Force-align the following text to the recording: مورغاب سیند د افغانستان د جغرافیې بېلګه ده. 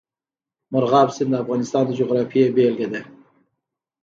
مورغاب 0.71 1.09
سیند 1.15 1.31
د 1.37 1.41
افغانستان 1.43 1.83
د 1.85 1.91
جغرافیې 1.99 2.53
بېلګه 2.55 2.87
ده. 2.93 3.01